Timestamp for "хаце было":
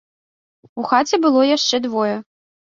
0.93-1.45